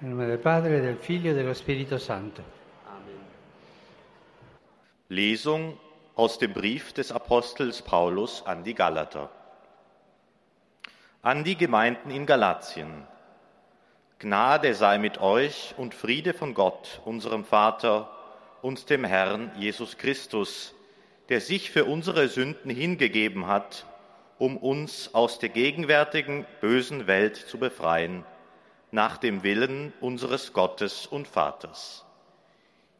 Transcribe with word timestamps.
Nel 0.00 0.10
nome 0.10 0.26
del 0.26 0.38
Padre, 0.38 0.80
del 0.80 0.96
Figlio 0.96 1.32
e 1.32 1.34
dello 1.34 1.52
Spirito 1.52 1.98
Santo. 1.98 2.40
Lesung 5.08 5.76
aus 6.14 6.38
dem 6.38 6.52
Brief 6.52 6.92
des 6.92 7.10
Apostels 7.10 7.82
Paulus 7.82 8.44
an 8.46 8.62
die 8.62 8.74
Galater. 8.74 9.28
An 11.22 11.42
die 11.42 11.56
Gemeinden 11.56 12.12
in 12.12 12.26
Galatien. 12.26 13.08
Gnade 14.20 14.72
sei 14.74 14.98
mit 14.98 15.18
euch 15.18 15.74
und 15.76 15.94
Friede 15.94 16.32
von 16.32 16.54
Gott, 16.54 17.00
unserem 17.04 17.44
Vater 17.44 18.08
und 18.62 18.90
dem 18.90 19.02
Herrn 19.02 19.50
Jesus 19.56 19.98
Christus, 19.98 20.74
der 21.28 21.40
sich 21.40 21.72
für 21.72 21.86
unsere 21.86 22.28
Sünden 22.28 22.70
hingegeben 22.70 23.48
hat, 23.48 23.84
um 24.38 24.58
uns 24.58 25.12
aus 25.12 25.40
der 25.40 25.48
gegenwärtigen 25.48 26.46
bösen 26.60 27.08
Welt 27.08 27.34
zu 27.34 27.58
befreien, 27.58 28.24
nach 28.90 29.18
dem 29.18 29.42
Willen 29.42 29.92
unseres 30.00 30.52
Gottes 30.52 31.06
und 31.06 31.28
Vaters. 31.28 32.04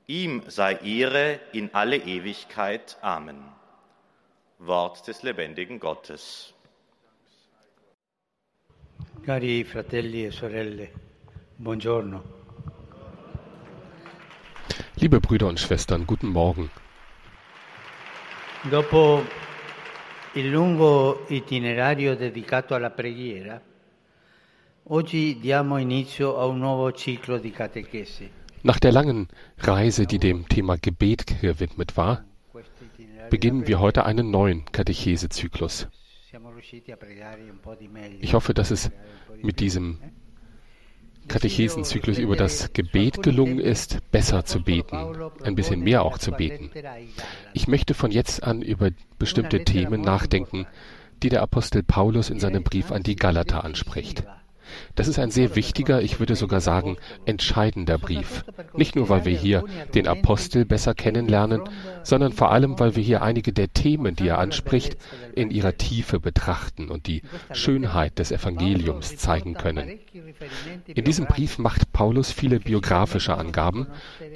Ihm 0.07 0.43
sei 0.47 0.75
Ehre 0.77 1.41
in 1.53 1.71
alle 1.73 1.97
Ewigkeit. 1.97 2.97
Amen. 3.01 3.43
Wort 4.59 5.07
des 5.07 5.23
lebendigen 5.23 5.79
Gottes. 5.79 6.55
Cari 9.23 9.65
fratelli 9.65 10.25
e 10.25 10.31
sorelle, 10.31 10.91
buongiorno. 11.59 12.23
Liebe 14.95 15.21
Brüder 15.21 15.47
und 15.49 15.61
Schwestern, 15.61 16.07
guten 16.07 16.29
Morgen. 16.29 16.71
Dopo 18.63 19.23
il 20.33 20.51
lungo 20.51 21.25
itinerario 21.29 22.17
dedicato 22.17 22.75
alla 22.75 22.91
preghiera, 22.91 23.61
Nach 28.63 28.79
der 28.81 28.93
langen 28.93 29.29
Reise, 29.59 30.07
die 30.07 30.19
dem 30.19 30.49
Thema 30.49 30.77
Gebet 30.79 31.27
gewidmet 31.27 31.97
war, 31.97 32.25
beginnen 33.29 33.67
wir 33.67 33.81
heute 33.81 34.07
einen 34.07 34.31
neuen 34.31 34.65
Katechesezyklus. 34.73 35.89
Ich 38.21 38.35
hoffe, 38.35 38.55
dass 38.55 38.71
es 38.71 38.91
mit 39.43 39.61
diesem 39.61 39.99
Katechesenzyklus 41.29 42.17
über 42.17 42.37
das 42.37 42.73
Gebet 42.73 43.23
gelungen 43.23 43.59
ist, 43.59 43.99
besser 44.11 44.47
zu 44.47 44.63
beten, 44.63 44.97
ein 45.43 45.55
bisschen 45.55 45.81
mehr 45.81 46.03
auch 46.03 46.17
zu 46.17 46.33
beten. 46.33 46.71
Ich 47.53 47.69
möchte 47.69 47.93
von 47.93 48.11
jetzt 48.11 48.43
an 48.43 48.63
über 48.63 48.91
bestimmte 49.19 49.65
Themen 49.65 50.01
nachdenken, 50.01 50.67
die 51.23 51.29
der 51.29 51.43
Apostel 51.43 51.83
Paulus 51.83 52.31
in 52.31 52.41
seinem 52.41 52.63
Brief 52.63 52.91
an 52.91 53.03
die 53.03 53.17
Galater 53.17 53.65
anspricht. 53.65 54.25
Das 54.95 55.09
ist 55.09 55.19
ein 55.19 55.31
sehr 55.31 55.57
wichtiger, 55.57 56.03
ich 56.03 56.19
würde 56.19 56.37
sogar 56.37 56.61
sagen, 56.61 56.97
entscheidender 57.25 57.99
Brief. 57.99 58.45
Nicht 58.75 58.97
nur, 58.97 59.09
weil 59.09 59.25
wir 59.25 59.37
hier 59.37 59.65
den 59.95 60.07
Apostel 60.09 60.65
besser 60.65 60.95
kennenlernen, 60.95 61.63
sondern 62.03 62.33
vor 62.33 62.51
allem, 62.51 62.79
weil 62.79 62.97
wir 62.97 63.03
hier 63.03 63.23
einige 63.23 63.53
der 63.53 63.73
Themen, 63.73 64.17
die 64.17 64.29
er 64.29 64.39
anspricht, 64.39 64.97
in 65.35 65.51
ihrer 65.51 65.77
Tiefe 65.77 66.21
betrachten 66.21 66.89
und 66.89 67.07
die 67.07 67.23
Schönheit 67.53 68.19
des 68.19 68.33
Evangeliums 68.33 69.17
zeigen 69.17 69.55
können. 69.55 69.99
In 70.87 71.05
diesem 71.05 71.27
Brief 71.27 71.59
macht 71.59 71.93
Paulus 71.93 72.33
viele 72.33 72.61
biografische 72.61 73.37
Angaben, 73.37 73.87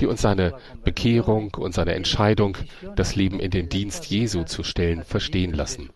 die 0.00 0.06
uns 0.06 0.22
seine 0.22 0.55
Bekehrung 0.84 1.55
und 1.55 1.74
seine 1.74 1.94
Entscheidung, 1.94 2.56
das 2.96 3.17
Leben 3.17 3.41
in 3.41 3.50
den 3.50 3.69
Dienst 3.69 4.06
Jesu 4.06 4.44
zu 4.44 4.62
stellen, 4.62 5.02
verstehen 5.05 5.52
lassen. 5.52 5.91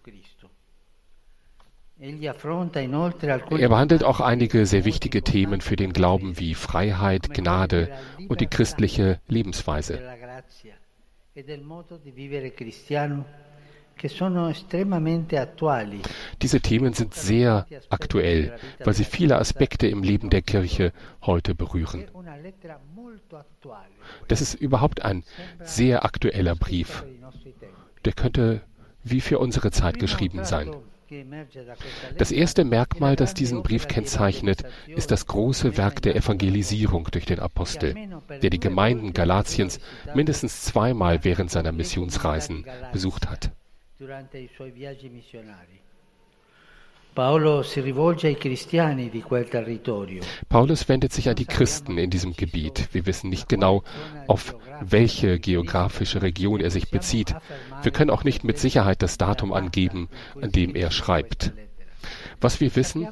Er 3.51 3.69
behandelt 3.69 4.05
auch 4.05 4.21
einige 4.21 4.67
sehr 4.67 4.85
wichtige 4.85 5.23
Themen 5.23 5.61
für 5.61 5.77
den 5.77 5.93
Glauben 5.93 6.39
wie 6.39 6.55
Freiheit, 6.55 7.35
Gnade 7.35 7.91
und 8.29 8.41
die 8.41 8.47
christliche 8.47 9.21
Lebensweise. 9.27 10.01
Diese 16.43 16.61
Themen 16.61 16.93
sind 16.93 17.15
sehr 17.15 17.67
aktuell, 17.89 18.59
weil 18.85 18.95
sie 18.95 19.05
viele 19.05 19.39
Aspekte 19.39 19.87
im 19.89 20.03
Leben 20.03 20.31
der 20.31 20.43
Kirche 20.43 20.93
heute 21.23 21.55
berühren. 21.55 22.05
Das 24.29 24.41
ist 24.41 24.55
überhaupt 24.55 25.03
ein 25.03 25.25
sehr 25.61 26.05
aktueller 26.05 26.55
Brief. 26.55 27.05
Der 28.05 28.13
könnte 28.13 28.61
wie 29.03 29.21
für 29.21 29.39
unsere 29.39 29.71
Zeit 29.71 29.99
geschrieben 29.99 30.45
sein. 30.45 30.75
Das 32.19 32.33
erste 32.33 32.65
Merkmal, 32.65 33.17
das 33.17 33.35
diesen 33.35 33.63
Brief 33.63 33.87
kennzeichnet, 33.87 34.65
ist 34.87 35.11
das 35.11 35.27
große 35.27 35.77
Werk 35.77 36.03
der 36.03 36.17
Evangelisierung 36.17 37.09
durch 37.11 37.27
den 37.27 37.39
Apostel, 37.39 37.95
der 38.43 38.51
die 38.51 38.61
Gemeinden 38.61 39.13
Galatiens 39.13 39.79
mindestens 40.15 40.63
zweimal 40.63 41.25
während 41.25 41.51
seiner 41.51 41.73
Missionsreisen 41.73 42.67
besucht 42.93 43.29
hat. 43.29 43.53
Paulus 50.49 50.89
wendet 50.89 51.13
sich 51.13 51.29
an 51.29 51.35
die 51.37 51.47
Christen 51.47 51.99
in 51.99 52.11
diesem 52.11 52.37
Gebiet. 52.37 52.89
Wir 52.93 53.07
wissen 53.07 53.31
nicht 53.31 53.49
genau, 53.49 53.83
auf 54.27 54.55
welche 54.81 55.39
geografische 55.39 56.21
Region 56.21 56.61
er 56.61 56.71
sich 56.71 56.91
bezieht. 56.91 57.35
Wir 57.83 57.91
können 57.91 58.11
auch 58.11 58.25
nicht 58.25 58.45
mit 58.45 58.59
Sicherheit 58.59 59.01
das 59.03 59.17
Datum 59.17 59.55
angeben, 59.55 60.09
an 60.41 60.53
dem 60.53 60.77
er 60.77 60.91
schreibt. 60.91 61.53
Was 62.41 62.61
wir 62.61 62.77
wissen, 62.77 63.09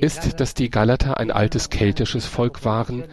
ist, 0.00 0.40
dass 0.40 0.54
die 0.54 0.70
Galater 0.70 1.18
ein 1.18 1.30
altes 1.30 1.70
keltisches 1.70 2.26
Volk 2.26 2.64
waren, 2.64 3.04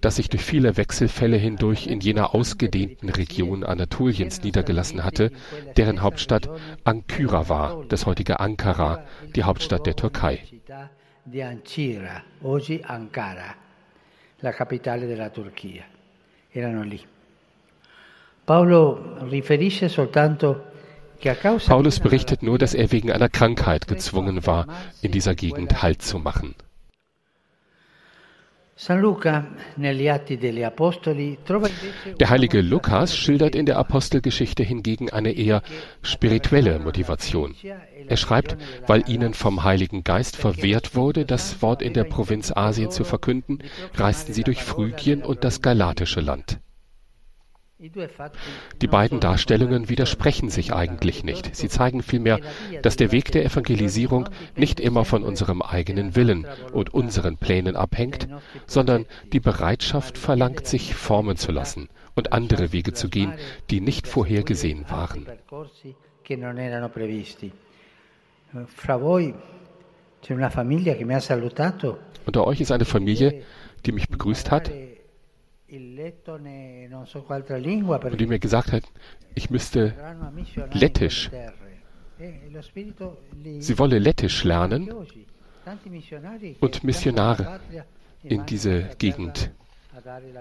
das 0.00 0.16
sich 0.16 0.28
durch 0.28 0.44
viele 0.44 0.76
Wechselfälle 0.76 1.36
hindurch 1.36 1.86
in 1.86 2.00
jener 2.00 2.34
ausgedehnten 2.34 3.08
Region 3.08 3.64
Anatoliens 3.64 4.42
niedergelassen 4.42 5.04
hatte, 5.04 5.30
deren 5.76 6.02
Hauptstadt 6.02 6.48
Ankyra 6.84 7.48
war, 7.48 7.84
das 7.88 8.06
heutige 8.06 8.40
Ankara, 8.40 9.04
die 9.34 9.44
Hauptstadt 9.44 9.86
der 9.86 9.96
Türkei. 9.96 10.42
Paolo 18.46 18.98
riferisce 19.30 19.88
soltanto 19.88 20.56
Paulus 21.66 22.00
berichtet 22.00 22.42
nur, 22.42 22.58
dass 22.58 22.74
er 22.74 22.92
wegen 22.92 23.10
einer 23.10 23.28
Krankheit 23.28 23.86
gezwungen 23.86 24.46
war, 24.46 24.66
in 25.02 25.12
dieser 25.12 25.34
Gegend 25.34 25.82
Halt 25.82 26.02
zu 26.02 26.18
machen. 26.18 26.54
Der 32.20 32.30
heilige 32.30 32.60
Lukas 32.60 33.16
schildert 33.16 33.54
in 33.54 33.66
der 33.66 33.78
Apostelgeschichte 33.78 34.64
hingegen 34.64 35.10
eine 35.10 35.30
eher 35.30 35.62
spirituelle 36.02 36.80
Motivation. 36.80 37.54
Er 38.08 38.16
schreibt, 38.16 38.56
weil 38.88 39.08
ihnen 39.08 39.32
vom 39.34 39.62
Heiligen 39.62 40.02
Geist 40.02 40.36
verwehrt 40.36 40.96
wurde, 40.96 41.24
das 41.24 41.62
Wort 41.62 41.82
in 41.82 41.94
der 41.94 42.04
Provinz 42.04 42.50
Asien 42.50 42.90
zu 42.90 43.04
verkünden, 43.04 43.60
reisten 43.94 44.32
sie 44.32 44.42
durch 44.42 44.64
Phrygien 44.64 45.22
und 45.22 45.44
das 45.44 45.62
galatische 45.62 46.20
Land. 46.20 46.58
Die 48.80 48.86
beiden 48.86 49.20
Darstellungen 49.20 49.88
widersprechen 49.90 50.48
sich 50.48 50.72
eigentlich 50.72 51.22
nicht. 51.22 51.54
Sie 51.54 51.68
zeigen 51.68 52.02
vielmehr, 52.02 52.40
dass 52.82 52.96
der 52.96 53.12
Weg 53.12 53.30
der 53.32 53.44
Evangelisierung 53.44 54.28
nicht 54.56 54.80
immer 54.80 55.04
von 55.04 55.22
unserem 55.22 55.60
eigenen 55.60 56.16
Willen 56.16 56.46
und 56.72 56.94
unseren 56.94 57.36
Plänen 57.36 57.76
abhängt, 57.76 58.28
sondern 58.66 59.04
die 59.32 59.40
Bereitschaft 59.40 60.16
verlangt, 60.16 60.66
sich 60.66 60.94
formen 60.94 61.36
zu 61.36 61.52
lassen 61.52 61.88
und 62.14 62.32
andere 62.32 62.72
Wege 62.72 62.94
zu 62.94 63.10
gehen, 63.10 63.34
die 63.70 63.80
nicht 63.80 64.06
vorhergesehen 64.06 64.86
waren. 64.88 65.26
Unter 72.26 72.46
euch 72.46 72.60
ist 72.60 72.72
eine 72.72 72.84
Familie, 72.86 73.42
die 73.84 73.92
mich 73.92 74.08
begrüßt 74.08 74.50
hat 74.50 74.70
und 78.10 78.20
die 78.20 78.26
mir 78.26 78.38
gesagt 78.38 78.72
hat, 78.72 78.84
ich 79.34 79.50
müsste 79.50 79.94
Lettisch. 80.72 81.30
Sie 83.58 83.78
wolle 83.78 83.98
Lettisch 83.98 84.44
lernen 84.44 84.90
und 86.60 86.84
Missionare 86.84 87.60
in 88.22 88.46
diese 88.46 88.90
Gegend 88.98 89.50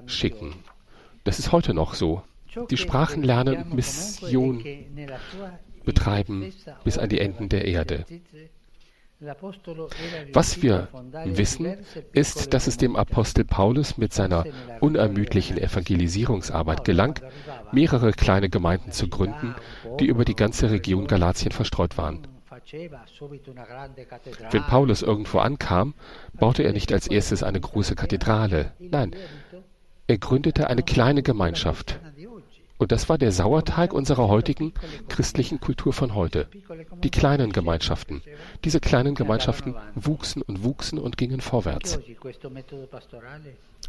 schicken. 0.05 0.53
Das 1.23 1.39
ist 1.39 1.51
heute 1.51 1.73
noch 1.73 1.93
so. 1.93 2.23
Die 2.69 2.77
Sprachen 2.77 3.23
lernen 3.23 3.63
und 3.63 3.73
Mission 3.73 4.63
betreiben 5.85 6.53
bis 6.83 6.97
an 6.97 7.09
die 7.09 7.19
Enden 7.19 7.49
der 7.49 7.65
Erde. 7.65 8.05
Was 10.33 10.61
wir 10.61 10.87
wissen, 11.25 11.77
ist, 12.11 12.53
dass 12.53 12.67
es 12.67 12.77
dem 12.77 12.95
Apostel 12.95 13.45
Paulus 13.45 13.97
mit 13.97 14.13
seiner 14.13 14.45
unermüdlichen 14.79 15.57
Evangelisierungsarbeit 15.57 16.83
gelang, 16.83 17.19
mehrere 17.71 18.11
kleine 18.11 18.49
Gemeinden 18.49 18.91
zu 18.91 19.07
gründen, 19.07 19.55
die 19.99 20.05
über 20.05 20.25
die 20.25 20.35
ganze 20.35 20.71
Region 20.71 21.07
Galatien 21.07 21.51
verstreut 21.51 21.97
waren. 21.97 22.27
Wenn 24.51 24.63
Paulus 24.63 25.01
irgendwo 25.01 25.39
ankam, 25.39 25.93
baute 26.33 26.63
er 26.63 26.73
nicht 26.73 26.93
als 26.93 27.07
erstes 27.07 27.43
eine 27.43 27.59
große 27.59 27.95
Kathedrale. 27.95 28.71
Nein, 28.79 29.15
er 30.07 30.17
gründete 30.17 30.67
eine 30.67 30.83
kleine 30.83 31.23
Gemeinschaft. 31.23 31.99
Und 32.83 32.91
das 32.91 33.07
war 33.07 33.17
der 33.17 33.31
Sauerteig 33.31 33.93
unserer 33.93 34.27
heutigen 34.27 34.73
christlichen 35.07 35.61
Kultur 35.61 35.93
von 35.93 36.15
heute. 36.15 36.49
Die 37.01 37.11
kleinen 37.11 37.53
Gemeinschaften. 37.53 38.21
Diese 38.65 38.81
kleinen 38.81 39.15
Gemeinschaften 39.15 39.73
wuchsen 39.95 40.41
und 40.41 40.65
wuchsen 40.65 40.99
und 40.99 41.17
gingen 41.17 41.39
vorwärts. 41.39 41.97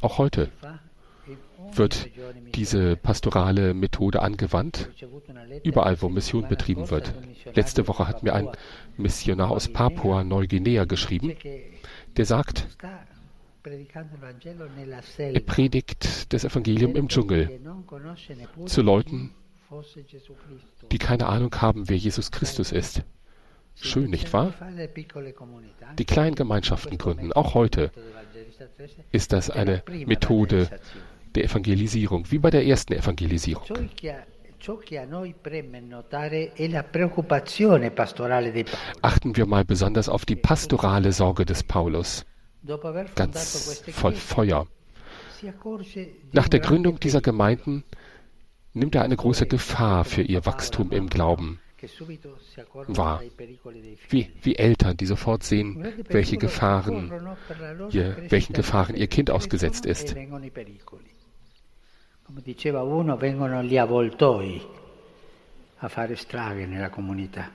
Auch 0.00 0.18
heute 0.18 0.48
wird 1.72 2.08
diese 2.54 2.94
pastorale 2.94 3.74
Methode 3.74 4.22
angewandt, 4.22 4.90
überall 5.64 6.00
wo 6.00 6.08
Mission 6.08 6.46
betrieben 6.46 6.88
wird. 6.88 7.12
Letzte 7.52 7.88
Woche 7.88 8.06
hat 8.06 8.22
mir 8.22 8.32
ein 8.32 8.48
Missionar 8.96 9.50
aus 9.50 9.66
Papua-Neuguinea 9.66 10.84
geschrieben, 10.84 11.34
der 12.16 12.26
sagt, 12.26 12.68
er 15.16 15.40
predigt 15.40 16.32
das 16.32 16.44
Evangelium 16.44 16.96
im 16.96 17.08
Dschungel 17.08 17.60
zu 18.66 18.82
Leuten, 18.82 19.30
die 20.92 20.98
keine 20.98 21.26
Ahnung 21.26 21.54
haben, 21.60 21.88
wer 21.88 21.96
Jesus 21.96 22.30
Christus 22.30 22.72
ist. 22.72 23.02
Schön, 23.76 24.10
nicht 24.10 24.32
wahr? 24.32 24.52
Die 25.98 26.04
kleinen 26.04 26.34
Gemeinschaften 26.36 26.98
gründen. 26.98 27.32
Auch 27.32 27.54
heute 27.54 27.90
ist 29.12 29.32
das 29.32 29.50
eine 29.50 29.82
Methode 30.06 30.68
der 31.34 31.44
Evangelisierung, 31.44 32.30
wie 32.30 32.38
bei 32.38 32.50
der 32.50 32.66
ersten 32.66 32.92
Evangelisierung. 32.92 33.64
Achten 39.02 39.36
wir 39.36 39.46
mal 39.46 39.64
besonders 39.64 40.08
auf 40.08 40.24
die 40.24 40.36
pastorale 40.36 41.12
Sorge 41.12 41.44
des 41.44 41.62
Paulus 41.62 42.24
ganz 43.14 43.80
voll 43.92 44.14
Feuer. 44.14 44.66
Nach 46.32 46.48
der 46.48 46.60
Gründung 46.60 47.00
dieser 47.00 47.20
Gemeinden 47.20 47.84
nimmt 48.72 48.94
er 48.94 49.02
eine 49.02 49.16
große 49.16 49.46
Gefahr 49.46 50.04
für 50.04 50.22
ihr 50.22 50.46
Wachstum 50.46 50.90
im 50.92 51.08
Glauben 51.08 51.60
wahr. 52.86 53.22
Wie, 54.08 54.30
wie 54.42 54.56
Eltern, 54.56 54.96
die 54.96 55.06
sofort 55.06 55.42
sehen, 55.42 55.84
welche 56.08 56.36
Gefahren 56.36 57.12
ihr, 57.90 58.16
welchen 58.30 58.52
Gefahren 58.52 58.96
ihr 58.96 59.06
Kind 59.06 59.30
ausgesetzt 59.30 59.86
ist. 59.86 60.14
Come 62.26 62.40
diceva 62.40 62.82
uno, 62.82 63.18
vengono 63.18 63.62
gli 63.62 63.76
avvoltoi 63.76 64.62
a 65.80 65.88
fare 65.88 66.16
strage 66.16 66.66
nella 66.66 66.88
comunità. 66.88 67.50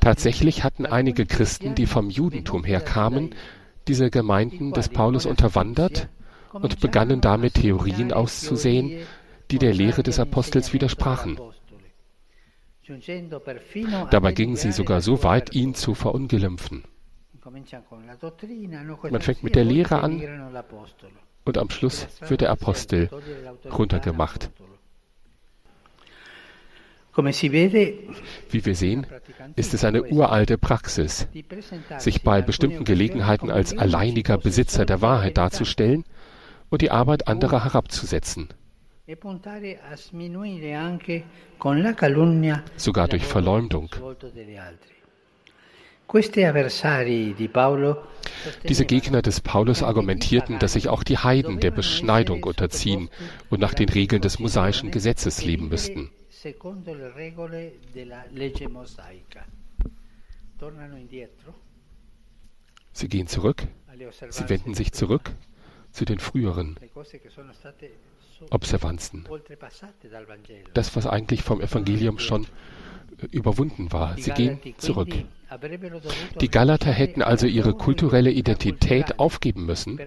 Tatsächlich 0.00 0.64
hatten 0.64 0.86
einige 0.86 1.26
Christen, 1.26 1.74
die 1.74 1.86
vom 1.86 2.10
Judentum 2.10 2.64
herkamen, 2.64 3.34
diese 3.86 4.10
Gemeinden 4.10 4.72
des 4.72 4.88
Paulus 4.88 5.24
unterwandert 5.24 6.08
und 6.52 6.80
begannen 6.80 7.20
damit 7.20 7.54
Theorien 7.54 8.12
auszusehen, 8.12 8.98
die 9.50 9.58
der 9.58 9.72
Lehre 9.72 10.02
des 10.02 10.18
Apostels 10.18 10.72
widersprachen. 10.72 11.38
Dabei 14.10 14.32
gingen 14.32 14.56
sie 14.56 14.72
sogar 14.72 15.00
so 15.00 15.22
weit, 15.22 15.54
ihn 15.54 15.74
zu 15.74 15.94
verunglimpfen. 15.94 16.84
Man 19.10 19.20
fängt 19.20 19.42
mit 19.42 19.54
der 19.54 19.64
Lehre 19.64 20.02
an 20.02 20.22
und 21.44 21.58
am 21.58 21.70
Schluss 21.70 22.08
wird 22.28 22.40
der 22.40 22.50
Apostel 22.50 23.10
runtergemacht. 23.70 24.50
Wie 27.16 28.66
wir 28.66 28.74
sehen, 28.74 29.06
ist 29.54 29.72
es 29.72 29.84
eine 29.84 30.02
uralte 30.04 30.58
Praxis, 30.58 31.28
sich 31.98 32.22
bei 32.22 32.42
bestimmten 32.42 32.84
Gelegenheiten 32.84 33.50
als 33.50 33.76
alleiniger 33.76 34.36
Besitzer 34.36 34.84
der 34.84 35.00
Wahrheit 35.00 35.36
darzustellen 35.38 36.04
und 36.70 36.82
die 36.82 36.90
Arbeit 36.90 37.28
anderer 37.28 37.62
herabzusetzen. 37.62 38.48
Sogar 42.76 43.08
durch 43.08 43.24
Verleumdung. 43.24 43.90
Diese 48.68 48.84
Gegner 48.84 49.22
des 49.22 49.40
Paulus 49.40 49.82
argumentierten, 49.82 50.58
dass 50.58 50.72
sich 50.72 50.88
auch 50.88 51.04
die 51.04 51.18
Heiden 51.18 51.60
der 51.60 51.70
Beschneidung 51.70 52.42
unterziehen 52.42 53.08
und 53.50 53.60
nach 53.60 53.74
den 53.74 53.88
Regeln 53.88 54.20
des 54.20 54.38
mosaischen 54.38 54.90
Gesetzes 54.90 55.44
leben 55.44 55.68
müssten 55.68 56.10
secondo 56.44 56.92
le 56.92 57.10
regole 57.10 57.78
della 57.90 58.22
legge 58.28 58.68
mosaica. 58.68 59.46
Tornano 60.58 60.94
indietro. 60.94 61.54
Sie 62.92 63.08
gehen 63.08 63.26
zurück, 63.26 63.66
sie 64.28 64.48
wenden 64.50 64.74
sich 64.74 64.92
zurück 64.92 65.34
zu 65.90 66.04
den 66.04 66.18
früheren 66.18 66.78
Observanzen. 68.50 69.26
Das, 70.74 70.94
was 70.94 71.06
eigentlich 71.06 71.42
vom 71.42 71.62
Evangelium 71.62 72.18
schon 72.18 72.44
äh, 72.44 73.26
überwunden 73.30 73.90
war. 73.90 74.18
Sie 74.18 74.32
gehen 74.32 74.60
zurück. 74.76 75.14
Die 76.42 76.50
Galater 76.50 76.92
hätten 76.92 77.22
also 77.22 77.46
ihre 77.46 77.72
kulturelle 77.72 78.30
Identität 78.30 79.18
aufgeben 79.18 79.64
müssen, 79.64 79.98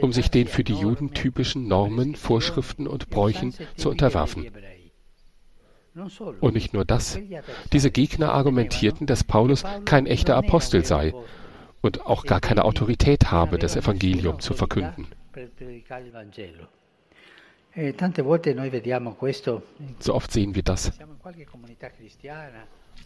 um 0.00 0.14
sich 0.14 0.30
den 0.30 0.46
für 0.46 0.64
die 0.64 0.74
Juden 0.74 1.12
typischen 1.12 1.68
Normen, 1.68 2.14
Vorschriften 2.14 2.86
und 2.86 3.10
Bräuchen 3.10 3.52
zu 3.76 3.90
unterwerfen. 3.90 4.50
Und 6.40 6.54
nicht 6.54 6.74
nur 6.74 6.84
das. 6.84 7.18
Diese 7.72 7.90
Gegner 7.90 8.32
argumentierten, 8.32 9.06
dass 9.06 9.24
Paulus 9.24 9.64
kein 9.84 10.06
echter 10.06 10.36
Apostel 10.36 10.84
sei 10.84 11.14
und 11.80 12.06
auch 12.06 12.24
gar 12.24 12.40
keine 12.40 12.64
Autorität 12.64 13.30
habe, 13.30 13.58
das 13.58 13.76
Evangelium 13.76 14.40
zu 14.40 14.54
verkünden. 14.54 15.06
So 19.98 20.14
oft 20.14 20.32
sehen 20.32 20.54
wir 20.54 20.62
das. 20.62 20.92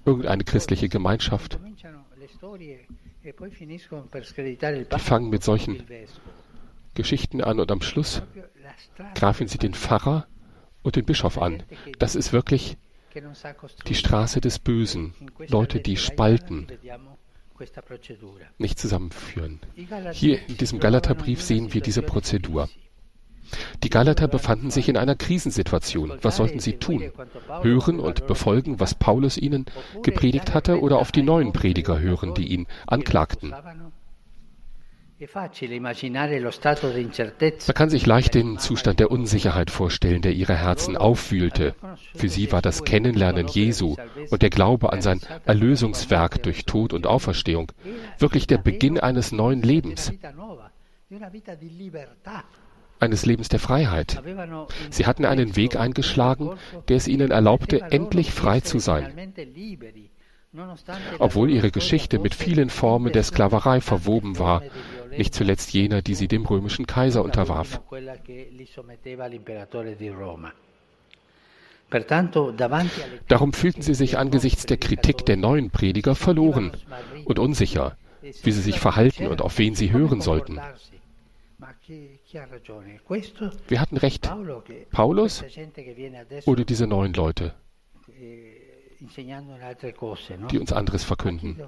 Irgendeine 0.04 0.44
christliche 0.44 0.88
Gemeinschaft. 0.88 1.58
Die 4.92 4.98
fangen 4.98 5.30
mit 5.30 5.44
solchen 5.44 5.84
Geschichten 6.94 7.40
an 7.40 7.60
und 7.60 7.70
am 7.70 7.82
Schluss 7.82 8.22
greifen 9.14 9.48
sie 9.48 9.58
den 9.58 9.74
Pfarrer 9.74 10.26
und 10.82 10.96
den 10.96 11.04
Bischof 11.04 11.38
an. 11.38 11.62
Das 11.98 12.14
ist 12.14 12.32
wirklich 12.32 12.76
die 13.86 13.94
Straße 13.94 14.40
des 14.40 14.58
Bösen. 14.58 15.14
Leute, 15.48 15.80
die 15.80 15.96
spalten, 15.96 16.66
nicht 18.58 18.78
zusammenführen. 18.78 19.60
Hier 20.12 20.38
in 20.48 20.56
diesem 20.56 20.80
Galaterbrief 20.80 21.42
sehen 21.42 21.74
wir 21.74 21.80
diese 21.80 22.02
Prozedur. 22.02 22.68
Die 23.82 23.90
Galater 23.90 24.28
befanden 24.28 24.70
sich 24.70 24.88
in 24.88 24.96
einer 24.96 25.16
Krisensituation. 25.16 26.18
Was 26.22 26.36
sollten 26.36 26.60
sie 26.60 26.74
tun? 26.74 27.10
Hören 27.62 27.98
und 27.98 28.26
befolgen, 28.26 28.78
was 28.78 28.94
Paulus 28.94 29.36
ihnen 29.36 29.66
gepredigt 30.02 30.54
hatte, 30.54 30.80
oder 30.80 30.98
auf 30.98 31.10
die 31.10 31.22
neuen 31.22 31.52
Prediger 31.52 31.98
hören, 31.98 32.34
die 32.34 32.46
ihn 32.46 32.66
anklagten? 32.86 33.52
Man 35.20 35.50
kann 37.74 37.90
sich 37.90 38.06
leicht 38.06 38.34
den 38.34 38.58
Zustand 38.58 39.00
der 39.00 39.10
Unsicherheit 39.10 39.70
vorstellen, 39.70 40.22
der 40.22 40.32
ihre 40.32 40.54
Herzen 40.54 40.96
aufwühlte. 40.96 41.74
Für 42.14 42.30
sie 42.30 42.50
war 42.52 42.62
das 42.62 42.84
Kennenlernen 42.84 43.46
Jesu 43.46 43.96
und 44.30 44.40
der 44.40 44.48
Glaube 44.48 44.92
an 44.92 45.02
sein 45.02 45.20
Erlösungswerk 45.44 46.42
durch 46.42 46.64
Tod 46.64 46.94
und 46.94 47.06
Auferstehung 47.06 47.70
wirklich 48.18 48.46
der 48.46 48.58
Beginn 48.58 48.98
eines 48.98 49.30
neuen 49.30 49.60
Lebens, 49.60 50.10
eines 52.98 53.26
Lebens 53.26 53.50
der 53.50 53.60
Freiheit. 53.60 54.22
Sie 54.88 55.04
hatten 55.04 55.26
einen 55.26 55.54
Weg 55.54 55.76
eingeschlagen, 55.76 56.52
der 56.88 56.96
es 56.96 57.08
ihnen 57.08 57.30
erlaubte, 57.30 57.82
endlich 57.90 58.32
frei 58.32 58.60
zu 58.60 58.78
sein. 58.78 59.34
Obwohl 61.20 61.48
ihre 61.48 61.70
Geschichte 61.70 62.18
mit 62.18 62.34
vielen 62.34 62.70
Formen 62.70 63.12
der 63.12 63.22
Sklaverei 63.22 63.80
verwoben 63.80 64.40
war, 64.40 64.62
nicht 65.16 65.34
zuletzt 65.34 65.72
jener, 65.72 66.02
die 66.02 66.14
sie 66.14 66.28
dem 66.28 66.46
römischen 66.46 66.86
Kaiser 66.86 67.24
unterwarf. 67.24 67.80
Darum 73.28 73.52
fühlten 73.52 73.82
sie 73.82 73.94
sich 73.94 74.18
angesichts 74.18 74.66
der 74.66 74.76
Kritik 74.76 75.26
der 75.26 75.36
neuen 75.36 75.70
Prediger 75.70 76.14
verloren 76.14 76.72
und 77.24 77.38
unsicher, 77.38 77.96
wie 78.22 78.52
sie 78.52 78.60
sich 78.60 78.78
verhalten 78.78 79.26
und 79.26 79.42
auf 79.42 79.58
wen 79.58 79.74
sie 79.74 79.92
hören 79.92 80.20
sollten. 80.20 80.60
Wir 83.68 83.80
hatten 83.80 83.96
recht. 83.96 84.30
Paulus 84.90 85.44
oder 86.46 86.64
diese 86.64 86.86
neuen 86.86 87.12
Leute, 87.12 87.54
die 90.50 90.58
uns 90.58 90.72
anderes 90.72 91.04
verkünden. 91.04 91.60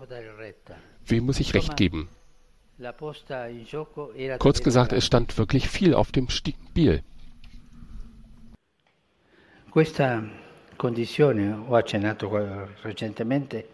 Wem 1.05 1.27
muss 1.27 1.41
ich 1.41 1.55
recht 1.55 1.77
geben? 1.77 2.09
Kurz 4.39 4.63
gesagt, 4.63 4.93
es 4.93 5.07
stand 5.07 5.39
wirklich 5.39 5.69
viel 5.69 5.95
auf 5.95 6.13
dem 6.13 6.29
Spiel. 6.29 7.03
condizione, 10.79 11.69
ho 11.69 11.77
accennato 11.77 12.29
recentemente, 12.85 13.65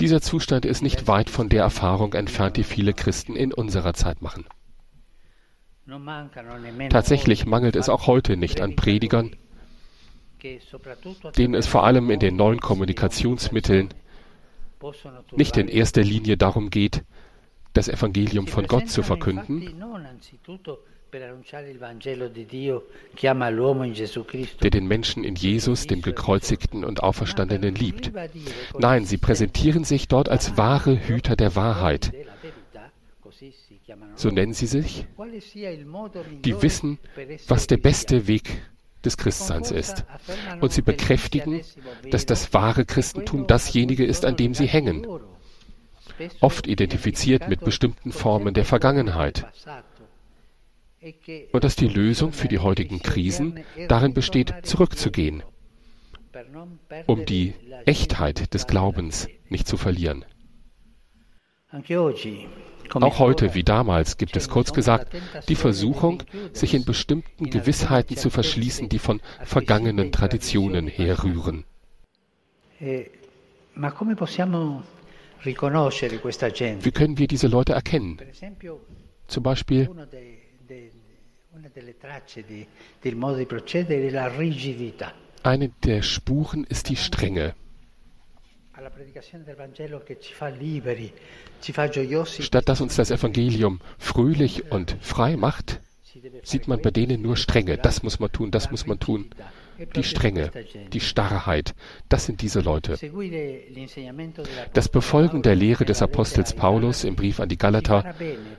dieser 0.00 0.20
Zustand 0.20 0.64
ist 0.64 0.82
nicht 0.82 1.06
weit 1.06 1.30
von 1.30 1.48
der 1.48 1.62
Erfahrung 1.62 2.14
entfernt, 2.14 2.56
die 2.56 2.64
viele 2.64 2.92
Christen 2.92 3.36
in 3.36 3.52
unserer 3.52 3.94
Zeit 3.94 4.20
machen. 4.20 4.44
Tatsächlich 6.90 7.46
mangelt 7.46 7.76
es 7.76 7.88
auch 7.88 8.06
heute 8.08 8.36
nicht 8.36 8.60
an 8.60 8.74
Predigern, 8.74 9.36
denen 11.36 11.54
es 11.54 11.66
vor 11.68 11.84
allem 11.84 12.10
in 12.10 12.18
den 12.18 12.36
neuen 12.36 12.60
Kommunikationsmitteln 12.60 13.90
nicht 15.32 15.56
in 15.56 15.68
erster 15.68 16.02
Linie 16.02 16.36
darum 16.36 16.70
geht, 16.70 17.02
das 17.72 17.88
Evangelium 17.88 18.46
von 18.46 18.66
Gott 18.66 18.88
zu 18.88 19.02
verkünden, 19.02 19.74
der 24.62 24.70
den 24.70 24.86
Menschen 24.86 25.24
in 25.24 25.34
Jesus, 25.36 25.86
dem 25.86 26.02
gekreuzigten 26.02 26.84
und 26.84 27.02
auferstandenen, 27.02 27.74
liebt. 27.74 28.12
Nein, 28.78 29.04
sie 29.04 29.18
präsentieren 29.18 29.84
sich 29.84 30.08
dort 30.08 30.28
als 30.28 30.56
wahre 30.56 30.96
Hüter 31.06 31.36
der 31.36 31.54
Wahrheit. 31.54 32.12
So 34.16 34.30
nennen 34.30 34.54
sie 34.54 34.66
sich. 34.66 35.06
Die 36.44 36.62
wissen, 36.62 36.98
was 37.48 37.66
der 37.66 37.76
beste 37.76 38.26
Weg 38.26 38.62
des 39.04 39.16
Christseins 39.16 39.70
ist. 39.70 40.04
Und 40.60 40.72
sie 40.72 40.82
bekräftigen, 40.82 41.60
dass 42.10 42.26
das 42.26 42.52
wahre 42.52 42.84
Christentum 42.84 43.46
dasjenige 43.46 44.04
ist, 44.04 44.24
an 44.24 44.36
dem 44.36 44.54
sie 44.54 44.66
hängen. 44.66 45.06
Oft 46.40 46.66
identifiziert 46.66 47.48
mit 47.48 47.60
bestimmten 47.60 48.12
Formen 48.12 48.54
der 48.54 48.64
Vergangenheit 48.64 49.46
und 51.52 51.64
dass 51.64 51.76
die 51.76 51.88
Lösung 51.88 52.32
für 52.32 52.48
die 52.48 52.60
heutigen 52.60 53.02
Krisen 53.02 53.60
darin 53.88 54.14
besteht, 54.14 54.54
zurückzugehen, 54.62 55.42
um 57.06 57.26
die 57.26 57.54
Echtheit 57.84 58.54
des 58.54 58.66
Glaubens 58.66 59.28
nicht 59.48 59.68
zu 59.68 59.76
verlieren. 59.76 60.24
Auch 62.92 63.18
heute 63.18 63.54
wie 63.54 63.64
damals 63.64 64.16
gibt 64.16 64.36
es 64.36 64.48
kurz 64.48 64.72
gesagt 64.72 65.14
die 65.48 65.54
Versuchung, 65.54 66.22
sich 66.52 66.74
in 66.74 66.84
bestimmten 66.84 67.50
Gewissheiten 67.50 68.16
zu 68.16 68.30
verschließen, 68.30 68.88
die 68.88 68.98
von 68.98 69.20
vergangenen 69.44 70.12
Traditionen 70.12 70.86
herrühren. 70.86 71.64
Wie 72.80 73.06
können 76.92 77.18
wir 77.18 77.26
diese 77.26 77.48
Leute 77.48 77.72
erkennen? 77.72 78.18
Zum 79.26 79.42
Beispiel 79.42 79.90
eine 85.42 85.68
der 85.84 86.02
Spuren 86.02 86.64
ist 86.64 86.88
die 86.88 86.96
Strenge. 86.96 87.54
Statt 92.42 92.68
dass 92.68 92.80
uns 92.80 92.96
das 92.96 93.10
Evangelium 93.10 93.80
fröhlich 93.98 94.70
und 94.72 94.96
frei 95.00 95.36
macht, 95.36 95.80
sieht 96.42 96.68
man 96.68 96.82
bei 96.82 96.90
denen 96.90 97.22
nur 97.22 97.36
Strenge. 97.36 97.78
Das 97.78 98.02
muss 98.02 98.18
man 98.20 98.32
tun, 98.32 98.50
das 98.50 98.70
muss 98.70 98.86
man 98.86 98.98
tun 98.98 99.30
die 99.96 100.02
Strenge, 100.04 100.50
die 100.92 101.00
Starrheit, 101.00 101.74
das 102.08 102.26
sind 102.26 102.42
diese 102.42 102.60
Leute. 102.60 102.96
Das 104.72 104.88
Befolgen 104.88 105.42
der 105.42 105.54
Lehre 105.54 105.84
des 105.84 106.02
Apostels 106.02 106.54
Paulus 106.54 107.04
im 107.04 107.16
Brief 107.16 107.40
an 107.40 107.48
die 107.48 107.58
Galater 107.58 108.14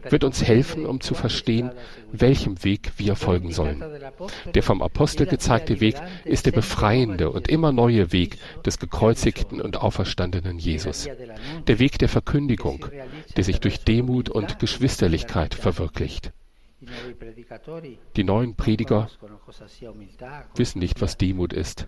wird 0.10 0.24
uns 0.24 0.44
helfen, 0.44 0.86
um 0.86 1.02
zu 1.02 1.14
verstehen, 1.14 1.72
welchem 2.12 2.64
Weg 2.64 2.94
wir 2.98 3.16
folgen 3.16 3.52
sollen. 3.52 3.84
Der 4.54 4.64
vom 4.64 4.82
Apostel 4.82 5.26
gezeigte 5.26 5.80
Weg 5.80 5.96
ist 6.24 6.46
der 6.46 6.52
befreiende 6.52 7.30
und 7.32 7.48
immer 7.48 7.72
neue 7.72 8.12
Weg 8.12 8.38
des 8.66 8.80
gekreuzigten 8.80 9.62
und 9.62 9.78
auferstandenen 9.78 10.60
Jesus. 10.60 11.08
Der 11.68 11.80
Weg 11.80 12.00
der 12.00 12.10
Verkündigung, 12.10 12.86
der 13.36 13.44
sich 13.44 13.60
durch 13.60 13.84
Demut 13.84 14.30
und 14.30 14.60
Geschwisterlichkeit 14.60 15.54
verwirklicht. 15.54 16.32
Die 18.16 18.24
neuen 18.24 18.56
Prediger 18.56 19.10
wissen 20.56 20.80
nicht, 20.80 21.02
was 21.02 21.18
Demut 21.18 21.54
ist 21.54 21.88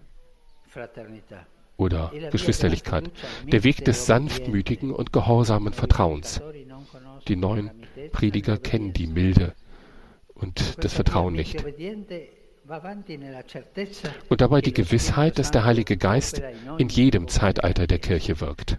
oder 1.77 2.11
Geschwisterlichkeit. 2.31 3.11
Der 3.45 3.63
Weg 3.63 3.85
des 3.85 4.05
sanftmütigen 4.05 4.91
und 4.91 5.13
gehorsamen 5.13 5.73
Vertrauens. 5.73 6.41
Die 7.27 7.35
neuen 7.35 7.71
Prediger 8.11 8.57
kennen 8.57 8.93
die 8.93 9.07
Milde 9.07 9.53
und 10.33 10.83
das 10.83 10.93
Vertrauen 10.93 11.33
nicht. 11.33 11.63
Und 14.29 14.41
dabei 14.41 14.61
die 14.61 14.73
Gewissheit, 14.73 15.39
dass 15.39 15.51
der 15.51 15.63
Heilige 15.63 15.97
Geist 15.97 16.41
in 16.77 16.89
jedem 16.89 17.27
Zeitalter 17.27 17.87
der 17.87 17.99
Kirche 17.99 18.41
wirkt. 18.41 18.77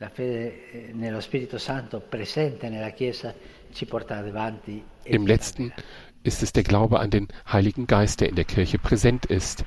La 0.00 0.08
fede 0.08 0.70
eh, 0.72 0.92
nello 0.94 1.20
Spirito 1.20 1.58
Santo 1.58 2.00
presente 2.00 2.70
nella 2.70 2.88
Chiesa 2.88 3.34
ci 3.70 3.84
porta 3.84 4.16
avanti. 4.16 4.82
E 5.02 5.14
Im 5.14 5.26
letzten 5.26 5.74
ist 6.22 6.42
es 6.42 6.52
der 6.52 6.62
Glaube 6.62 7.00
an 7.00 7.10
den 7.10 7.28
Heiligen 7.52 7.86
Geist, 7.86 8.22
der 8.22 8.30
in 8.30 8.34
der 8.34 8.46
Kirche 8.46 8.78
präsent 8.78 9.26
ist, 9.26 9.66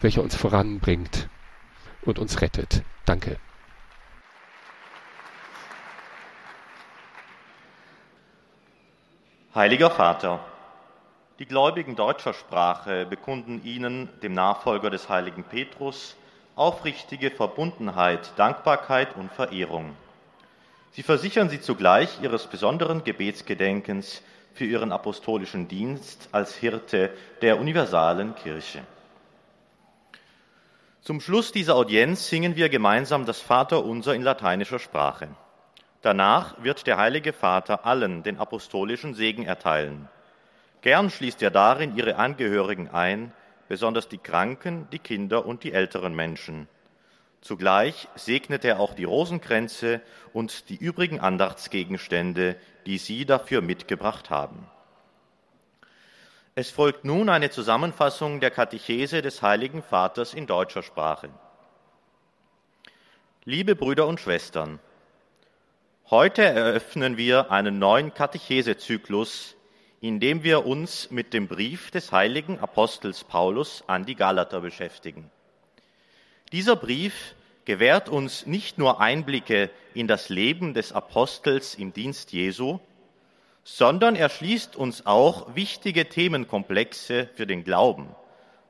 welcher 0.00 0.22
uns 0.22 0.34
voranbringt 0.34 1.28
und 2.02 2.18
uns 2.18 2.40
rettet. 2.40 2.82
Danke. 3.04 3.38
Heiliger 9.54 9.90
Vater, 9.92 10.44
die 11.38 11.46
Gläubigen 11.46 11.94
deutscher 11.94 12.34
Sprache 12.34 13.06
bekunden 13.06 13.62
Ihnen, 13.62 14.08
dem 14.20 14.32
Nachfolger 14.32 14.90
des 14.90 15.08
heiligen 15.08 15.44
Petrus, 15.44 16.16
aufrichtige 16.60 17.30
Verbundenheit, 17.30 18.32
Dankbarkeit 18.36 19.16
und 19.16 19.32
Verehrung. 19.32 19.96
Sie 20.92 21.02
versichern 21.02 21.48
sie 21.48 21.62
zugleich 21.62 22.20
ihres 22.20 22.48
besonderen 22.48 23.02
Gebetsgedenkens 23.02 24.22
für 24.52 24.66
ihren 24.66 24.92
apostolischen 24.92 25.68
Dienst 25.68 26.28
als 26.32 26.54
Hirte 26.54 27.12
der 27.40 27.58
universalen 27.58 28.34
Kirche. 28.34 28.82
Zum 31.00 31.22
Schluss 31.22 31.50
dieser 31.50 31.76
Audienz 31.76 32.28
singen 32.28 32.56
wir 32.56 32.68
gemeinsam 32.68 33.24
das 33.24 33.40
Vaterunser 33.40 34.14
in 34.14 34.22
lateinischer 34.22 34.78
Sprache. 34.78 35.28
Danach 36.02 36.62
wird 36.62 36.86
der 36.86 36.98
Heilige 36.98 37.32
Vater 37.32 37.86
allen 37.86 38.22
den 38.22 38.38
apostolischen 38.38 39.14
Segen 39.14 39.46
erteilen. 39.46 40.10
Gern 40.82 41.08
schließt 41.08 41.40
er 41.40 41.50
darin 41.50 41.96
ihre 41.96 42.16
Angehörigen 42.16 42.90
ein, 42.90 43.32
besonders 43.70 44.08
die 44.08 44.18
Kranken, 44.18 44.88
die 44.90 44.98
Kinder 44.98 45.46
und 45.46 45.62
die 45.62 45.72
älteren 45.72 46.12
Menschen. 46.12 46.66
Zugleich 47.40 48.08
segnet 48.16 48.64
er 48.64 48.80
auch 48.80 48.94
die 48.94 49.04
Rosenkränze 49.04 50.00
und 50.32 50.68
die 50.70 50.74
übrigen 50.74 51.20
Andachtsgegenstände, 51.20 52.56
die 52.86 52.98
Sie 52.98 53.24
dafür 53.26 53.60
mitgebracht 53.60 54.28
haben. 54.28 54.66
Es 56.56 56.68
folgt 56.68 57.04
nun 57.04 57.28
eine 57.28 57.50
Zusammenfassung 57.50 58.40
der 58.40 58.50
Katechese 58.50 59.22
des 59.22 59.40
Heiligen 59.40 59.84
Vaters 59.84 60.34
in 60.34 60.48
deutscher 60.48 60.82
Sprache. 60.82 61.30
Liebe 63.44 63.76
Brüder 63.76 64.08
und 64.08 64.18
Schwestern, 64.18 64.80
heute 66.10 66.42
eröffnen 66.42 67.16
wir 67.16 67.52
einen 67.52 67.78
neuen 67.78 68.12
Katechesezyklus, 68.14 69.54
indem 70.00 70.42
wir 70.42 70.66
uns 70.66 71.10
mit 71.10 71.34
dem 71.34 71.46
Brief 71.46 71.90
des 71.90 72.10
heiligen 72.10 72.58
Apostels 72.58 73.24
Paulus 73.24 73.84
an 73.86 74.06
die 74.06 74.14
Galater 74.14 74.60
beschäftigen. 74.60 75.30
Dieser 76.52 76.74
Brief 76.74 77.34
gewährt 77.66 78.08
uns 78.08 78.46
nicht 78.46 78.78
nur 78.78 79.00
Einblicke 79.00 79.70
in 79.94 80.08
das 80.08 80.30
Leben 80.30 80.74
des 80.74 80.92
Apostels 80.92 81.74
im 81.74 81.92
Dienst 81.92 82.32
Jesu, 82.32 82.80
sondern 83.62 84.16
er 84.16 84.30
schließt 84.30 84.74
uns 84.74 85.04
auch 85.04 85.54
wichtige 85.54 86.08
Themenkomplexe 86.08 87.28
für 87.34 87.46
den 87.46 87.62
Glauben, 87.62 88.08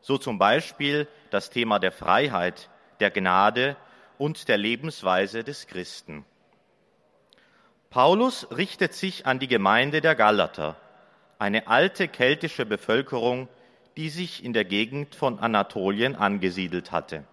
so 0.01 0.19
zum 0.19 0.39
Beispiel 0.39 1.07
das 1.31 1.51
Thema 1.51 1.79
der 1.79 1.93
Freiheit, 1.93 2.69
der 2.99 3.11
Gnade 3.11 3.77
und 4.19 4.49
der 4.49 4.59
Lebensweise 4.59 5.45
des 5.45 5.69
Christen. 5.69 6.25
Paulus 7.89 8.49
richtet 8.51 8.95
sich 8.95 9.27
an 9.27 9.39
die 9.39 9.49
Gemeinde 9.49 10.01
der 10.01 10.17
Galater, 10.17 10.77
eine 11.41 11.69
alte 11.69 12.07
keltische 12.07 12.67
Bevölkerung, 12.67 13.49
die 13.97 14.11
sich 14.11 14.45
in 14.45 14.53
der 14.53 14.67
Gegend 14.67 15.15
von 15.15 15.39
Anatolien 15.39 16.15
angesiedelt 16.15 16.93
hatte. 16.93 17.25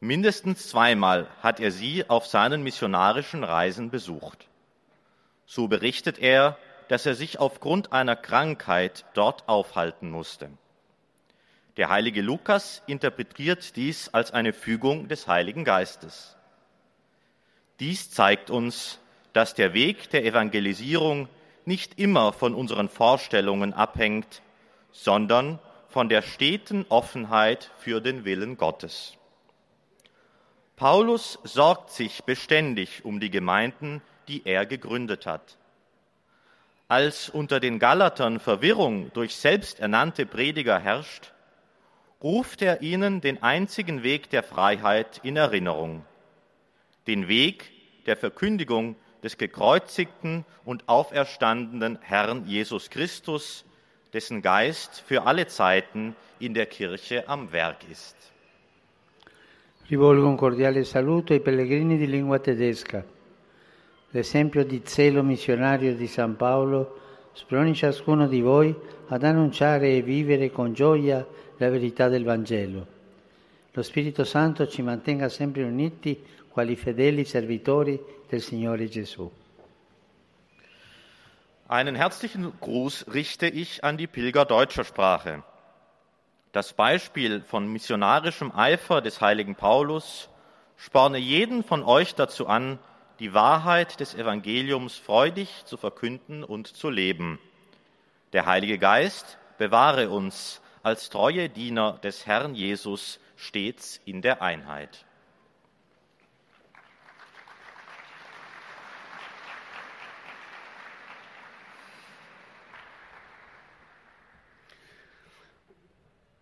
Mindestens 0.00 0.68
zweimal 0.68 1.28
hat 1.42 1.60
er 1.60 1.70
sie 1.70 2.08
auf 2.08 2.26
seinen 2.26 2.62
missionarischen 2.62 3.44
Reisen 3.44 3.90
besucht. 3.90 4.48
So 5.44 5.68
berichtet 5.68 6.18
er, 6.18 6.56
dass 6.88 7.04
er 7.04 7.14
sich 7.14 7.38
aufgrund 7.38 7.92
einer 7.92 8.16
Krankheit 8.16 9.04
dort 9.12 9.46
aufhalten 9.48 10.10
musste. 10.10 10.48
Der 11.76 11.90
heilige 11.90 12.22
Lukas 12.22 12.82
interpretiert 12.86 13.76
dies 13.76 14.08
als 14.08 14.30
eine 14.32 14.54
Fügung 14.54 15.08
des 15.08 15.28
Heiligen 15.28 15.64
Geistes. 15.64 16.36
Dies 17.78 18.10
zeigt 18.10 18.50
uns, 18.50 19.00
dass 19.34 19.54
der 19.54 19.74
Weg 19.74 20.08
der 20.10 20.24
Evangelisierung 20.24 21.28
nicht 21.68 22.00
immer 22.00 22.32
von 22.32 22.54
unseren 22.54 22.88
Vorstellungen 22.88 23.72
abhängt, 23.72 24.42
sondern 24.90 25.60
von 25.88 26.08
der 26.08 26.22
steten 26.22 26.84
Offenheit 26.88 27.70
für 27.78 28.00
den 28.00 28.24
Willen 28.24 28.56
Gottes. 28.56 29.16
Paulus 30.74 31.38
sorgt 31.44 31.90
sich 31.90 32.24
beständig 32.24 33.04
um 33.04 33.20
die 33.20 33.30
Gemeinden, 33.30 34.02
die 34.28 34.42
er 34.44 34.66
gegründet 34.66 35.26
hat. 35.26 35.56
Als 36.88 37.28
unter 37.28 37.60
den 37.60 37.78
Galatern 37.78 38.40
Verwirrung 38.40 39.12
durch 39.12 39.36
selbsternannte 39.36 40.24
Prediger 40.24 40.78
herrscht, 40.78 41.32
ruft 42.22 42.62
er 42.62 42.80
ihnen 42.80 43.20
den 43.20 43.42
einzigen 43.42 44.02
Weg 44.02 44.30
der 44.30 44.42
Freiheit 44.42 45.20
in 45.22 45.36
Erinnerung, 45.36 46.04
den 47.06 47.28
Weg 47.28 47.70
der 48.06 48.16
Verkündigung 48.16 48.96
des 49.22 49.36
gekreuzigten 49.36 50.44
und 50.64 50.88
auferstandenen 50.88 51.98
Herrn 52.00 52.44
Jesus 52.46 52.90
Christus, 52.90 53.64
dessen 54.12 54.42
Geist 54.42 55.02
für 55.06 55.26
alle 55.26 55.46
Zeiten 55.46 56.14
in 56.38 56.54
der 56.54 56.66
Kirche 56.66 57.28
am 57.28 57.52
Werk 57.52 57.78
ist. 57.90 58.16
Rivolgo 59.90 60.28
un 60.28 60.36
cordiale 60.36 60.84
saluto 60.84 61.32
ai 61.32 61.40
pellegrini 61.40 61.96
di 61.96 62.06
lingua 62.06 62.38
tedesca. 62.38 63.02
L'esempio 64.10 64.64
di 64.64 64.82
zelo 64.84 65.22
missionario 65.22 65.94
di 65.94 66.06
San 66.06 66.36
Paolo 66.36 66.98
sproni 67.32 67.74
ciascuno 67.74 68.26
di 68.26 68.40
voi 68.40 68.74
ad 69.08 69.22
annunciare 69.22 69.96
e 69.96 70.02
vivere 70.02 70.50
con 70.50 70.72
gioia 70.74 71.26
la 71.56 71.70
verità 71.70 72.08
del 72.08 72.24
Vangelo. 72.24 72.86
Lo 73.72 73.82
Spirito 73.82 74.24
Santo 74.24 74.66
ci 74.66 74.82
mantenga 74.82 75.28
sempre 75.28 75.62
uniti 75.62 76.22
quali 76.58 76.74
fedeli 76.74 77.24
servitori 77.24 78.00
del 78.28 78.40
Signore 78.40 78.88
Gesù. 78.88 79.30
Einen 81.68 81.94
herzlichen 81.94 82.52
Gruß 82.58 83.06
richte 83.14 83.46
ich 83.46 83.84
an 83.84 83.96
die 83.96 84.08
Pilger 84.08 84.44
deutscher 84.44 84.82
Sprache. 84.82 85.44
Das 86.50 86.72
Beispiel 86.72 87.42
von 87.42 87.70
missionarischem 87.70 88.50
Eifer 88.50 89.00
des 89.00 89.20
heiligen 89.20 89.54
Paulus 89.54 90.30
sporne 90.76 91.18
jeden 91.18 91.62
von 91.62 91.84
euch 91.84 92.16
dazu 92.16 92.48
an, 92.48 92.80
die 93.20 93.34
Wahrheit 93.34 94.00
des 94.00 94.16
Evangeliums 94.16 94.96
freudig 94.96 95.64
zu 95.64 95.76
verkünden 95.76 96.42
und 96.42 96.66
zu 96.66 96.90
leben. 96.90 97.38
Der 98.32 98.46
Heilige 98.46 98.78
Geist 98.78 99.38
bewahre 99.58 100.10
uns 100.10 100.60
als 100.82 101.08
treue 101.08 101.48
Diener 101.48 102.00
des 102.02 102.26
Herrn 102.26 102.56
Jesus 102.56 103.20
stets 103.36 104.00
in 104.04 104.22
der 104.22 104.42
Einheit. 104.42 105.04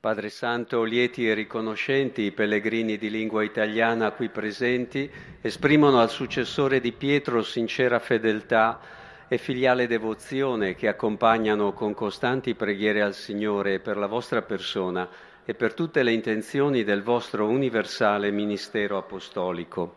Padre 0.06 0.30
Santo, 0.30 0.84
lieti 0.84 1.28
e 1.28 1.34
riconoscenti 1.34 2.22
i 2.22 2.30
pellegrini 2.30 2.96
di 2.96 3.10
lingua 3.10 3.42
italiana 3.42 4.12
qui 4.12 4.28
presenti 4.28 5.10
esprimono 5.40 5.98
al 5.98 6.10
successore 6.10 6.78
di 6.78 6.92
Pietro 6.92 7.42
sincera 7.42 7.98
fedeltà 7.98 8.78
e 9.26 9.36
filiale 9.36 9.88
devozione 9.88 10.76
che 10.76 10.86
accompagnano 10.86 11.72
con 11.72 11.92
costanti 11.92 12.54
preghiere 12.54 13.02
al 13.02 13.14
Signore 13.14 13.80
per 13.80 13.96
la 13.96 14.06
vostra 14.06 14.42
persona 14.42 15.08
e 15.44 15.54
per 15.54 15.74
tutte 15.74 16.04
le 16.04 16.12
intenzioni 16.12 16.84
del 16.84 17.02
vostro 17.02 17.48
universale 17.48 18.30
ministero 18.30 18.98
apostolico. 18.98 19.96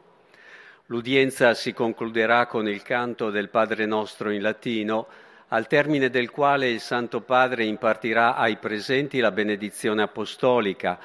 L'udienza 0.87 1.53
si 1.53 1.71
concluderà 1.71 2.47
con 2.47 2.67
il 2.67 2.81
canto 2.81 3.29
del 3.29 3.49
Padre 3.49 3.85
nostro 3.85 4.31
in 4.31 4.41
latino, 4.41 5.05
al 5.49 5.67
termine 5.67 6.09
del 6.09 6.29
quale 6.29 6.69
il 6.69 6.79
Santo 6.79 7.21
Padre 7.21 7.65
impartirà 7.65 8.35
ai 8.35 8.57
presenti 8.57 9.19
la 9.19 9.31
benedizione 9.31 10.03
apostolica, 10.03 10.99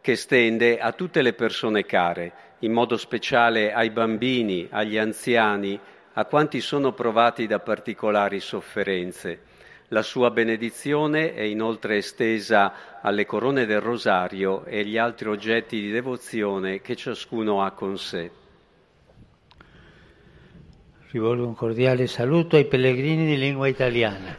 che 0.00 0.14
stende 0.16 0.78
a 0.78 0.92
tutte 0.92 1.20
le 1.22 1.32
persone 1.32 1.84
care, 1.84 2.32
in 2.60 2.72
modo 2.72 2.96
speciale 2.96 3.72
ai 3.72 3.90
bambini, 3.90 4.68
agli 4.70 4.96
anziani, 4.98 5.78
a 6.12 6.24
quanti 6.24 6.60
sono 6.60 6.92
provati 6.92 7.46
da 7.46 7.58
particolari 7.58 8.40
sofferenze. 8.40 9.40
La 9.88 10.02
sua 10.02 10.30
benedizione 10.30 11.34
è 11.34 11.42
inoltre 11.42 11.96
estesa 11.96 13.00
alle 13.00 13.26
corone 13.26 13.66
del 13.66 13.80
rosario 13.80 14.64
e 14.64 14.80
agli 14.80 14.98
altri 14.98 15.28
oggetti 15.28 15.80
di 15.80 15.90
devozione 15.90 16.80
che 16.80 16.94
ciascuno 16.94 17.62
ha 17.62 17.70
con 17.72 17.96
sé. 17.96 18.30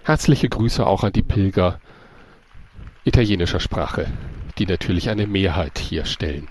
Herzliche 0.04 0.50
Grüße 0.50 0.86
auch 0.86 1.04
an 1.04 1.12
die 1.14 1.24
Pilger 1.24 1.80
italienischer 3.06 3.60
Sprache, 3.60 4.06
die 4.58 4.66
natürlich 4.68 5.10
eine 5.10 5.26
Mehrheit 5.26 5.80
hier 5.80 6.06
stellen. 6.06 6.48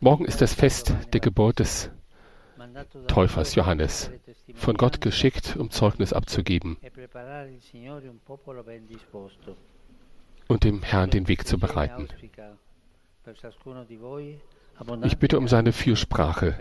Morgen 0.00 0.24
ist 0.24 0.40
das 0.40 0.54
Fest 0.54 0.94
der 1.12 1.20
Geburt 1.20 1.60
des 1.60 1.90
Täufers 3.08 3.54
Johannes, 3.54 4.10
von 4.54 4.76
Gott 4.76 5.00
geschickt, 5.00 5.56
um 5.56 5.70
Zeugnis 5.70 6.12
abzugeben 6.12 6.76
und 10.48 10.64
dem 10.64 10.82
Herrn 10.82 11.10
den 11.10 11.28
Weg 11.28 11.46
zu 11.46 11.58
bereiten. 11.58 12.08
Ich 15.04 15.18
bitte 15.18 15.38
um 15.38 15.48
seine 15.48 15.72
Fürsprache. 15.72 16.56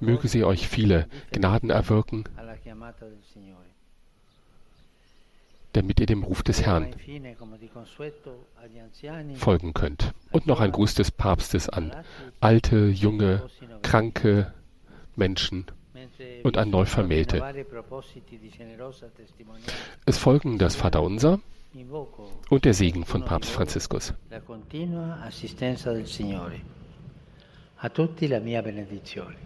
Möge 0.00 0.28
sie 0.28 0.44
euch 0.44 0.68
viele 0.68 1.08
Gnaden 1.32 1.70
erwirken, 1.70 2.24
damit 5.72 6.00
ihr 6.00 6.06
dem 6.06 6.22
Ruf 6.22 6.42
des 6.42 6.62
Herrn 6.62 6.94
folgen 9.34 9.74
könnt. 9.74 10.12
Und 10.30 10.46
noch 10.46 10.60
ein 10.60 10.72
Gruß 10.72 10.94
des 10.94 11.10
Papstes 11.10 11.68
an 11.68 11.92
alte, 12.40 12.86
junge, 12.86 13.48
kranke 13.82 14.52
Menschen 15.16 15.66
und 16.42 16.56
an 16.58 16.70
Neuvermählte. 16.70 17.42
Es 20.06 20.18
folgen 20.18 20.58
das 20.58 20.76
Vaterunser 20.76 21.40
und 22.50 22.64
der 22.64 22.74
Segen 22.74 23.04
von 23.04 23.24
Papst 23.24 23.50
Franziskus. 23.50 24.14
A 27.76 27.88
tutti 27.90 28.26
la 28.26 28.40
mia 28.40 28.62
benedizione. 28.62 29.36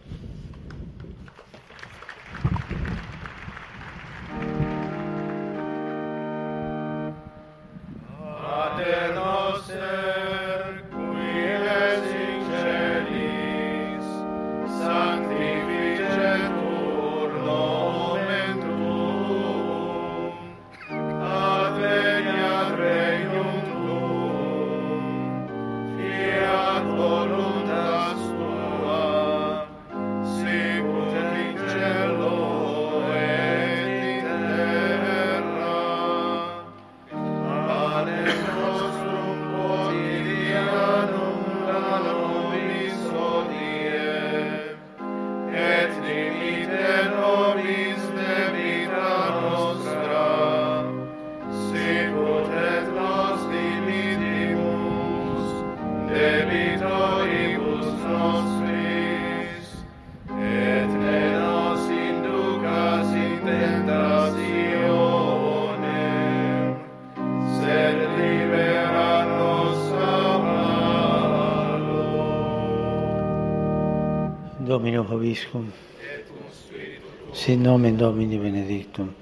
Domino 74.79 75.03
Hoviscum, 75.03 75.73
sin 77.33 77.63
nomen 77.63 77.97
Domini 77.97 78.39
Benedictum, 78.39 79.13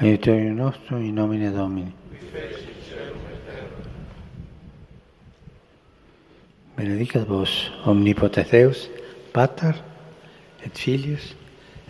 aiutorium 0.00 0.54
nostrum 0.54 1.02
in 1.02 1.14
nomine 1.14 1.50
Domini. 1.50 1.92
Benedicat 6.76 7.26
vos, 7.26 7.72
omnipotens 7.84 8.50
Deus, 8.50 8.88
Pater, 9.32 9.74
et 10.64 10.78
Filius, 10.78 11.34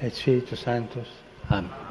et 0.01 0.15
Spiritus 0.15 0.61
Sanctus. 0.61 1.09
Amen. 1.51 1.88